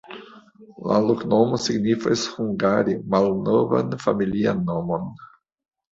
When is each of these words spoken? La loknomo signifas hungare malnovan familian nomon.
La 0.91 1.01
loknomo 1.07 1.59
signifas 1.65 2.23
hungare 2.37 2.97
malnovan 3.17 3.97
familian 4.07 4.65
nomon. 4.71 5.07